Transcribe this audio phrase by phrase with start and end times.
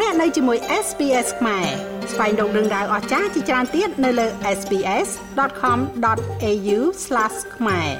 [0.00, 1.66] លោកអ្នកនៅជាមួយ SPS ខ្មែរ
[2.12, 4.26] ស្វែងរកដឹងដៅអស្ចារ្យជាច្រើនទៀតនៅលើ
[4.58, 6.78] SPS.com.au/
[7.56, 7.90] ខ្មែរ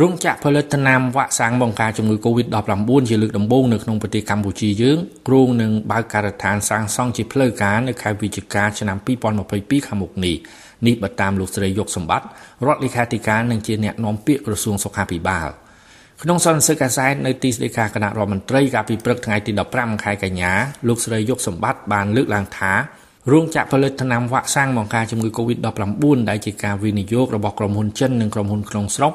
[0.00, 10.36] រោងចក្រផលិតថ្នាំវ៉ាក់សាំងបង្ការជំងឺ Covid-19 ជាលើកដំបូងនៅក្នុងប្រទេសកម្ពុជាយើងគ្រោងនឹងបើកការដ្ឋានសាងសង់ជាផ្លូវការនៅខែវិច្ឆិកាឆ្នាំ2022ខាងមុខនេះ
[10.86, 12.26] នេះបើតាមលោកស្រីយកសម្បត្តិ
[12.66, 15.50] រដ្ឋលេខាធិការនិងជាអ្នកនាំពាក្យក្រសួងសុខាភិបាល
[16.24, 20.52] ក្នុងសន្និសីទកាសែតនៅទីស្តីការគណៈរដ្ឋមន្ត្រីកាលពីព្រឹកថ្ងៃទី15ខែកញ្ញា
[20.88, 22.72] លោកស្រីយកសម្បត្តិបានលើកឡើងថា
[23.32, 29.12] រោងចក្រផលិតថ្នាំវ៉ាក់សាំងបង្ការជំងឺ Covid-19 ដែលជាការវិនិយោគរបស់ក្រុមហ៊ុនចិននិងក្រុមហ៊ុនក្នុងស្រុក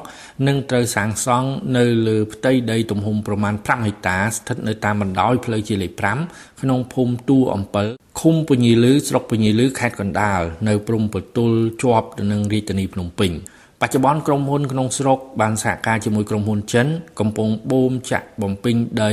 [0.48, 5.92] នឹងត្រូវសាងសង់នៅលើផ្ទៃដីទំហំប្រមាណ5ហិកតាស្ថិតនៅតាមបណ្ដោយផ្លូវជាលេខ
[6.28, 7.86] 5ក្នុងភូមិទូអំពិល
[8.20, 13.32] ឃុំពញាលឺស្រុកពញាលឺខេត្តកណ្ដាលនៅព្រំប្រទល់ជាប់ទៅនឹងរាជធានីភ្នំពេញ។
[13.80, 16.86] បច្ចុប្បន្នក្រុមហ៊ុនក្នុងស្រុកបានសហការជាមួយក្រុមហ៊ុនចិន
[17.20, 19.12] កំពុងបូមចាក់បំពេញដី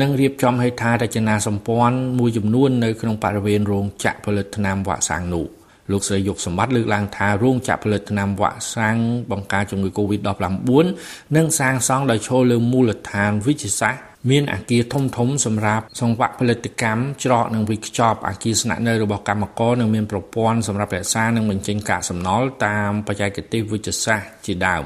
[0.00, 5.46] និងរៀបចំហេដ្ឋារចនាសម្ព័ន្ធមួយចំនួននៅក្នុងបរិវេណរោងចក្រផលិតថ្នាំវ៉ាក់សាំងនោះ
[5.92, 8.98] លោកស្រីយុកសម្បត្តិលើកឡើងថារោងចក្រផលិតថ្នាំវ៉ាក់សាំង
[9.30, 10.86] បង្ការជំងឺ Covid-19
[11.36, 24.84] នឹងសាងសង់ដោយឈរលើមូលដ្ឋានវិទ្យាសាស្ត្រមានអាគារធំធំសម្រាប់សង្វាក់ផលិតកម្មច្រកនិងវិខ្ចប់អាគារស្នាក់នៅរបស់កម្មករនិងមានប្រព័ន្ធសម្រាប់រក្សានិងបញ្ចេញកាកសំណល់តាមបច្ចេកទេសវិទ្យាសាស្ត្រជាដើម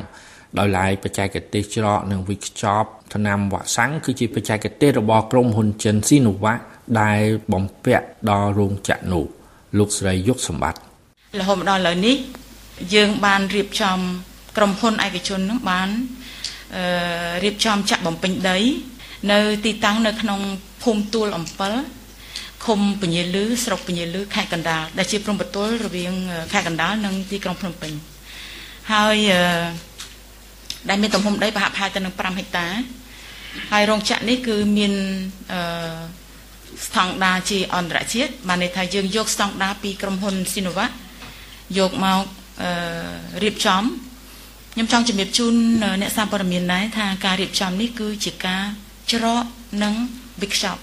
[0.58, 6.54] ដោយឡែកបច្ចេកទេសច្រកនិងវិខ្ចប់ថ្នាំវ៉ាក់សាំងគឺជាបច្ចេកទេសរបស់ក្រុមហ៊ុនចិនស៊ីណូវ៉ា
[7.00, 7.20] ដែល
[7.52, 9.24] បំពាក់ដល់រោងចក្រនោះ
[9.78, 10.85] លោកស្រីយុកសម្បត្តិ
[11.40, 12.16] រហូតមកដល់ឥឡូវនេះ
[12.94, 13.98] យើងបានរៀបចំ
[14.56, 15.88] ក្រុមហ៊ុនឯកជននឹងបាន
[17.44, 18.58] រៀបចំចាក់បំពេញដី
[19.32, 20.40] នៅទីតាំងនៅក្នុង
[20.82, 21.74] ភូមិទួលអំពិល
[22.64, 26.12] ឃុំពញាលឺស្រុកពញាលឺខេត្តកណ្ដាលដែលជាព្រំប្រទល់រវាង
[26.52, 27.92] ខេត្តកណ្ដាលនិងទីក្រុងភ្នំពេញ
[28.92, 29.16] ហើយ
[30.88, 32.66] ដែលមានទំហំដីប្រហាក់ប្រហែលទៅនឹង5ហិកតា
[33.72, 34.92] ហើយរោងចក្រនេះគឺមាន
[35.52, 35.60] អឺ
[36.86, 40.90] ស្តង់ដារជាអន្តរជាតិបានន័យថាយើងយកស្តង់ដារពីក្រុមហ៊ុន Sinovac
[41.78, 42.24] យកមក
[42.62, 42.70] អឺ
[43.42, 43.82] រៀបចំ
[44.72, 45.54] ខ្ញុំចង់ជំរាបជូន
[46.00, 48.62] អ្នកសារព័ត៌មានដែរថាការរៀបចំនេះគឺជាការ
[49.12, 49.44] ច្រក
[49.82, 49.94] និង
[50.40, 50.78] workshop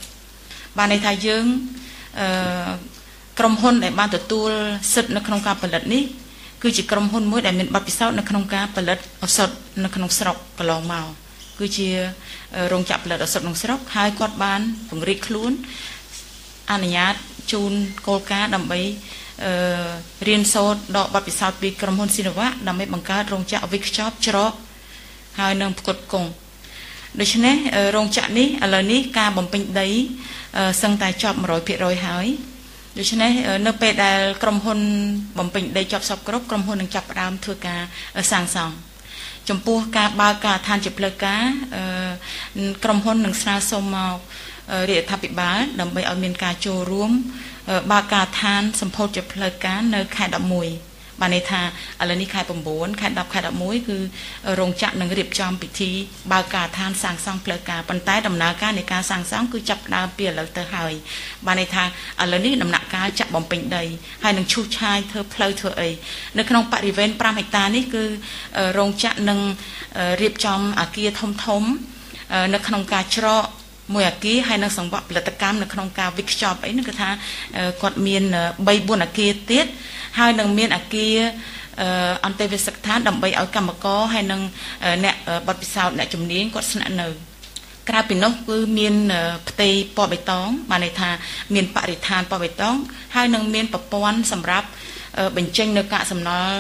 [0.77, 1.45] បានន័យថាយើង
[2.19, 2.72] អឺ
[3.39, 4.49] ក្រុមហ៊ុនដែលបានទទួល
[4.93, 6.03] សិទ្ធិនៅក្នុងការផលិតនេះ
[6.63, 9.49] គឺជាក្រុមហ៊ុនមួយដែលមានបទពិសោធន៍នៅក្នុងការផលិតឱសថ
[9.83, 11.05] នៅក្នុងស្រុកកន្លងមក
[11.59, 11.89] គឺជា
[12.72, 15.51] រោងចក្រផលិតឱសថក្នុងស្រុកហើយគាត់បានពង្រីកខ្លួន
[16.72, 17.13] អនុញ្ញាត
[17.51, 17.73] ជូន
[18.07, 19.22] គោលការណ៍ដើម្បីអឺ
[20.27, 24.53] រៀនសូត្រដកបទពិសោធន៍ពីក្រុមហ៊ុនស៊ីណូវ៉ាដើម្បីបង្កើតរោងចក្រវិកខ្ចប់ច្រក
[25.39, 26.29] ហើយនឹងផ្គត់ផ្គង់
[27.19, 27.55] ដូច្នេះ
[27.95, 29.89] រោងចក្រនេះឥឡូវនេះការបំពេញដី
[30.81, 31.38] សឹងតែចប់
[31.72, 32.27] 100%ហើយ
[32.97, 33.31] ដូច្នេះ
[33.67, 34.79] នៅពេលដែលក្រុមហ៊ុន
[35.38, 37.81] បំពេញដីចប់សពគ្រប់ក្រុមហ៊ុននឹងចាប់ផ្ដើមធ្វើការ
[38.31, 38.75] សាងសង់
[39.49, 41.43] ចំពោះការបើកការដ្ឋានជាផ្លូវការ
[42.83, 44.16] ក្រុមហ៊ុននឹងស្នើសុំមក
[44.89, 47.11] រាជរដ្ឋាភិបាលដើម្បីឲ្យមានការចូលរួម
[47.91, 51.62] បើកការដ្ឋានសម្ពោធជាផ្លូវការនៅខែ11បានន័យថា
[52.01, 52.41] ឥឡូវនេះខែ
[52.72, 53.97] 9ខែ10ខែ11គឺ
[54.59, 55.91] រោងចក្រនឹងរៀបចំពិធី
[56.31, 60.94] បើកការដ្ឋានសាងសង់ផ្លូវការប៉ុន្តែដំណើរការនៃការសាងសង់គឺចាប់ផ្ដើមពីឥឡូវទៅហើយ
[61.46, 61.84] បានន័យថា
[62.22, 63.84] ឥឡូវនេះដំណាក់កាលចាក់បំពេញដី
[64.23, 65.90] ហើយនឹងឈូសឆាយធ្វើផ្លូវធ្វើអី
[66.38, 68.03] នៅក្នុងបរិវេណ5ហិកតានេះគឺ
[68.78, 69.40] រោងចក្រនឹង
[70.22, 71.63] រៀបចំអាគារធំធំ
[72.53, 73.46] នៅក្នុងការច្រក
[73.94, 77.09] មួយអាគារហើយនៅសង្វាក់ផលិតកម្មនៅក្នុងការវិកខ្ចប់អីហ្នឹងគឺថា
[77.81, 78.23] គាត់មាន
[78.61, 78.67] 3
[78.99, 79.66] 4អាគារទៀត
[80.19, 81.17] ហើយនឹងមានអាគារ
[82.25, 84.41] អន្តេវាសិកដ្ឋានដើម្បីឲ្យកម្មករហើយនឹង
[85.03, 85.16] អ្នក
[85.47, 87.07] បទពិសោធន៍អ្នកជំនាញគាត់ស្នាក់នៅ
[87.89, 88.95] ក្រៅពីនោះគឺមាន
[89.49, 91.09] ផ្ទៃពណ៌បៃតងបានន័យថា
[91.53, 92.75] មានបរិស្ថានពណ៌បៃតង
[93.16, 94.67] ហើយនឹងមានប្រព័ន្ធសម្រាប់
[95.38, 96.55] បញ្ចេញនៅកាកសំណល់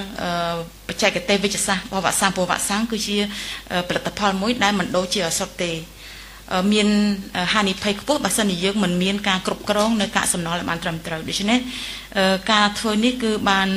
[0.87, 3.17] បច្ចេកទេសវិទ្យាសាស្ត្ររបស់វ៉ាក់សាំងព្រោះវ៉ាក់សាំងគឺជា
[3.87, 5.71] ផលិតផលមួយដែលមិនដូចជាអសុទ្ធទេ
[6.73, 6.87] មាន
[7.53, 11.59] ហានិភ័យខ្ពស់បើសិនជាយើងមិនមានការគ្រប់គ្រងនៅកាកសំណល់ឲ្យបានត្រឹមត្រូវដូច្នេះ
[12.51, 13.67] ការធ្វើនេះគឺបាន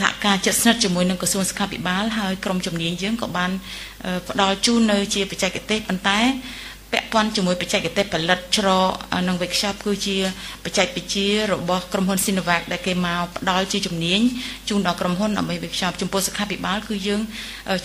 [0.00, 3.50] សហការជិតស្និទ្ធជាមួយនឹងក្រសួងសុខាភិបាលហើយក្រមជំនាញយើងក៏បាន
[4.28, 6.20] ផ្ដល់ជូននៅជាបច្ចេកទេសប៉ុន្តែ
[6.92, 8.90] ពាក់ព័ន្ធជាមួយបច្ចេកទេសផលិតច្រក
[9.28, 10.16] និង workshop គឺជា
[10.64, 14.20] បច្ចេកវិទ្យារបស់ក្រុមហ៊ុន Sinovac ដែលគេមកផ្ដល់ជាជំនាញ
[14.68, 17.20] ជូនដល់ក្រុមហ៊ុនដើម្បី workshop ចំពោះសុខាភិបាលគឺយើង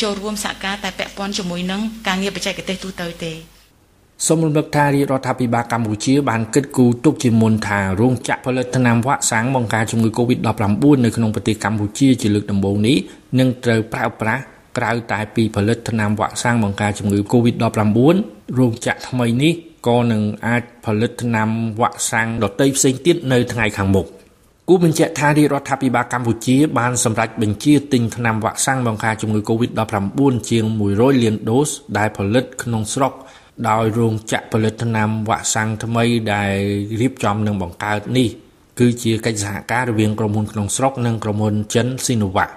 [0.02, 3.55] ចូលរួមសហការតែពាក់ព័ន្ធជាមួយនឹងការងារបច្ចេកទេសទូទៅទេ
[4.24, 12.98] សូមរំលឹកថារាជរដ្ឋាភិបាលកម្ពុជាបានគិតគូរទុកជាមុនថារោងចក្រផលិតថ្នាំវ៉ាក់សាំងបង្ការជំងឺ Covid-19 នៅក្នុងប្រទេសកម្ពុជាជាលើកដំបូងនេះ
[13.40, 14.42] នឹងត្រូវប្រើប្រាស់
[14.78, 18.00] ក្រៅតែពីផលិតថ្នាំវ៉ាក់សាំងបង្ការជំងឺ Covid-19
[18.60, 19.54] រោងចក្រថ្មីនេះ
[19.88, 24.06] ក៏នឹងអាចផលិតថ្នាំវ៉ាក់សាំងដទៃផ្សេងទៀតនៅថ្ងៃខាងមុខ
[24.70, 30.64] គូបញ្ជាក់ថារាជរដ្ឋាភិបាលកម្ពុជាបានសម្រេចបញ្ជាទិញថ្នាំវ៉ាក់សាំងបង្ការជំងឺ Covid-19 ជាង
[30.94, 33.14] 100លានដូសដែលផលិតក្នុងស្រុក
[33.70, 36.04] ដោយរោងចក្រផលិតថ្នាំវ៉ាក់សាំងថ្មី
[36.34, 36.56] ដែល
[37.02, 38.30] រៀបចំនិងបង្កើតនេះ
[38.80, 42.52] គឺជាកិច្ចសហការរវាងក្រុមហ៊ុនក្នុងស្រុកនិងក្រុមហ៊ុនចិន Sinovac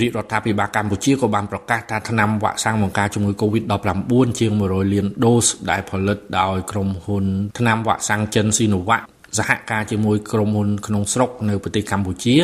[0.00, 7.24] រាជរដ្ឋាភិបាលកម្ពុជាក៏បានប្រកាសថាថ្នាំវ៉ាក់សាំងបង្ការជំងឺ Covid-19 ជាង100លានដូសដែលផលិតដោយក្រុមហ៊ុន
[7.58, 9.02] ថ្នាំវ៉ាក់សាំងចិន Sinovac
[9.38, 12.36] សហការជាមួយក្រុមហ៊ុនក្នុងស្រុកនៅប្រទេសកម្ពុជា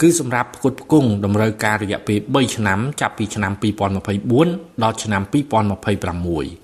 [0.00, 3.52] គឺសម្រាប់ផ្គត់ផ្គង់តម្រូវការរយៈពេល3ឆ្នាំចាប់ពីឆ្នាំ
[4.18, 6.63] 2024ដល់ឆ្នាំ2026